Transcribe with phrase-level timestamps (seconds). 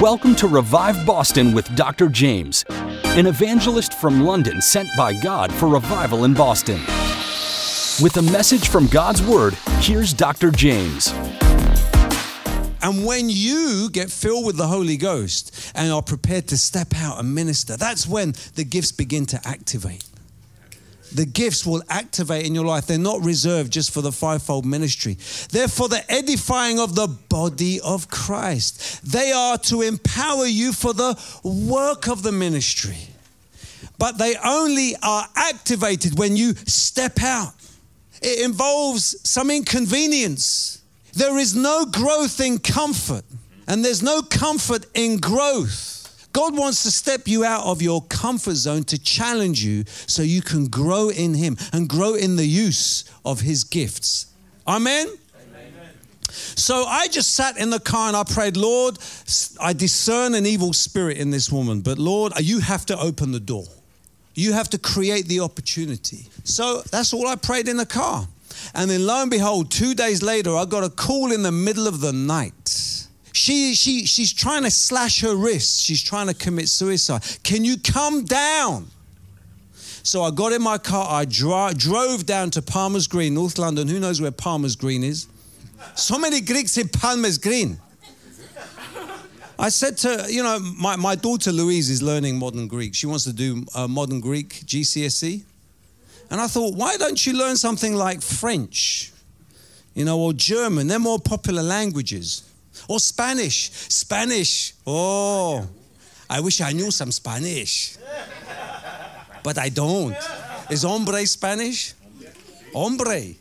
[0.00, 2.06] Welcome to Revive Boston with Dr.
[2.06, 2.64] Jaymz,
[3.18, 6.78] an evangelist from London sent by God for revival in Boston.
[8.00, 10.52] With a message from God's Word, here's Dr.
[10.52, 11.12] Jaymz.
[12.80, 17.18] And when you get filled with the Holy Ghost and are prepared to step out
[17.18, 20.07] and minister, that's when the gifts begin to activate.
[21.12, 22.86] The gifts will activate in your life.
[22.86, 25.16] They're not reserved just for the fivefold ministry.
[25.50, 29.10] They're for the edifying of the body of Christ.
[29.10, 32.98] They are to empower you for the work of the ministry.
[33.98, 37.54] But they only are activated when you step out.
[38.22, 40.82] It involves some inconvenience.
[41.14, 43.24] There is no growth in comfort,
[43.66, 45.97] and there's no comfort in growth.
[46.38, 50.40] God wants to step you out of your comfort zone to challenge you so you
[50.40, 54.26] can grow in Him and grow in the use of His gifts.
[54.64, 55.08] Amen?
[56.30, 58.98] So I just sat in the car and I prayed, Lord,
[59.60, 63.40] I discern an evil spirit in this woman, but Lord, you have to open the
[63.40, 63.66] door.
[64.34, 66.28] You have to create the opportunity.
[66.44, 68.28] So that's all I prayed in the car.
[68.76, 71.88] And then lo and behold, two days later, I got a call in the middle
[71.88, 72.97] of the night
[73.48, 75.80] she, she, she's trying to slash her wrists.
[75.80, 77.22] She's trying to commit suicide.
[77.44, 78.88] Can you come down?
[80.02, 81.06] So I got in my car.
[81.08, 83.88] I dro- drove down to Palmer's Green, North London.
[83.88, 85.28] Who knows where Palmer's Green is?
[85.94, 87.78] So many Greeks in Palmer's Green.
[89.58, 92.94] I said to, you know, my, my daughter Louise is learning modern Greek.
[92.94, 95.42] She wants to do uh, modern Greek GCSE.
[96.30, 99.10] And I thought, why don't you learn something like French,
[99.94, 100.86] you know, or German?
[100.86, 102.44] They're more popular languages.
[102.88, 103.70] Or Spanish.
[103.72, 104.74] Spanish.
[104.86, 105.66] Oh,
[106.30, 107.96] I wish I knew some Spanish.
[109.42, 110.16] But I don't.
[110.70, 111.94] Is hombre Spanish?
[112.74, 113.36] Hombre.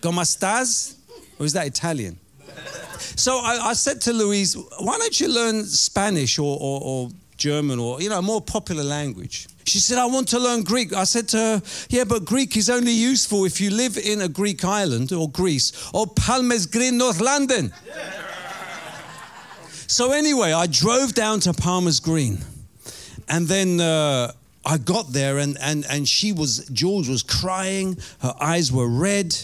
[0.00, 0.94] ¿Cómo estás?
[1.38, 2.18] Or is that Italian?
[3.16, 7.78] So I, I, said to Louise, why don't you learn Spanish or, or, or German
[7.78, 9.48] or, you know, a more popular language?
[9.64, 10.92] She said, I want to learn Greek.
[10.92, 14.28] I said to her, Yeah, but Greek is only useful if you live in a
[14.28, 17.72] Greek island or Greece or Palmer's Green, North London.
[19.92, 22.38] So, anyway, I drove down to Palmer's Green.
[23.28, 24.32] And then uh,
[24.64, 27.98] I got there, and, and, and she was, Jules was crying.
[28.20, 29.36] Her eyes were red.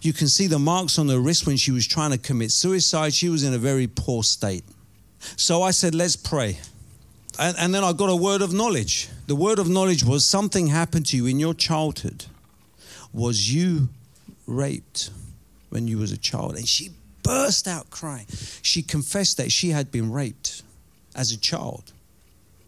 [0.00, 3.12] You can see the marks on her wrist when she was trying to commit suicide.
[3.12, 4.64] She was in a very poor state.
[5.36, 6.60] So I said, Let's pray.
[7.38, 9.10] And, and then I got a word of knowledge.
[9.26, 12.24] The word of knowledge was something happened to you in your childhood.
[13.12, 13.90] Was you
[14.46, 15.10] raped
[15.68, 16.56] when you was a child?
[16.56, 16.88] And she
[17.30, 18.26] burst out crying.
[18.60, 20.62] She confessed that she had been raped
[21.14, 21.92] as a child.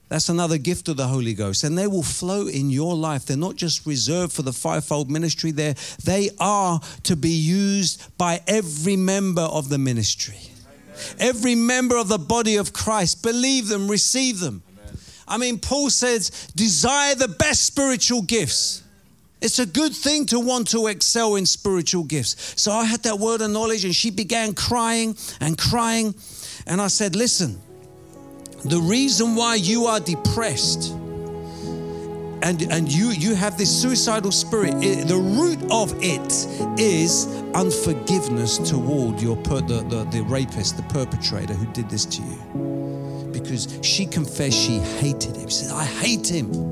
[0.09, 1.65] That's another gift of the Holy Ghost.
[1.65, 3.27] And they will flow in your life.
[3.27, 5.75] They're not just reserved for the fivefold ministry, They're,
[6.05, 10.39] they are to be used by every member of the ministry.
[10.39, 11.17] Amen.
[11.19, 13.23] Every member of the body of Christ.
[13.25, 14.63] Believe them, receive them.
[14.79, 14.99] Amen.
[15.27, 18.82] I mean, Paul says, desire the best spiritual gifts.
[19.43, 22.55] It's a good thing to want to excel in spiritual gifts.
[22.61, 26.15] So I had that word of knowledge, and she began crying and crying.
[26.67, 27.61] And I said, Listen,
[28.65, 30.93] the reason why you are depressed
[32.43, 38.59] and, and you, you have this suicidal spirit, it, the root of it is unforgiveness
[38.59, 43.29] toward your per, the, the, the rapist, the perpetrator who did this to you.
[43.33, 45.49] Because she confessed she hated him.
[45.49, 46.72] She said, I hate him.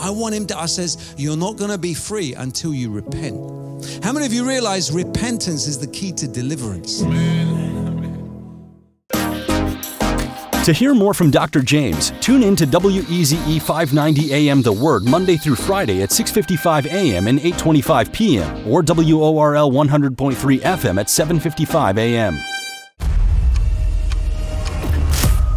[0.00, 3.36] I want him to, I says, you're not going to be free until you repent.
[4.02, 7.02] How many of you realize repentance is the key to deliverance?
[10.66, 11.60] To hear more from Dr.
[11.60, 17.26] Jaymz, tune in to WEZE 590 AM The Word Monday through Friday at 6:55 AM
[17.26, 22.38] and 8:25 PM or WORL 100.3 FM at 7:55 AM.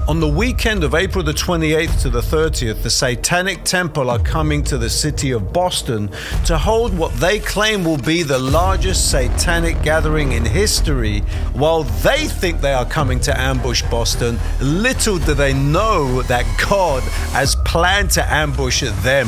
[0.06, 4.62] On the weekend of April the 28th to the 30th, the Satanic Temple are coming
[4.66, 6.10] to the city of Boston
[6.46, 11.20] to hold what they claim will be the largest satanic gathering in history.
[11.54, 17.02] While they think they are coming to ambush Boston, little do they know that God
[17.32, 19.28] has planned to ambush them.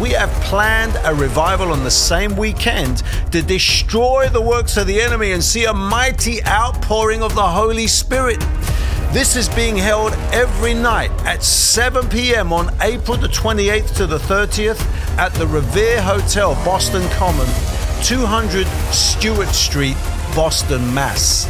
[0.00, 3.02] We have planned a revival on the same weekend
[3.32, 7.86] to destroy the works of the enemy and see a mighty outpouring of the Holy
[7.86, 8.42] Spirit.
[9.12, 12.52] This is being held every night at 7 p.m.
[12.52, 14.80] on April the 28th to the 30th
[15.16, 17.46] at the Revere Hotel, Boston Common,
[18.04, 19.96] 200 Stuart Street,
[20.34, 21.46] Boston, Mass.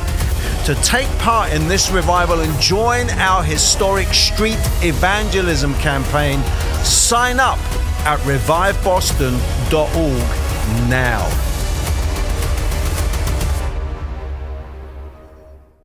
[0.66, 6.42] To take part in this revival and join our historic street evangelism campaign,
[6.84, 7.58] sign up
[8.06, 11.55] at reviveboston.org now.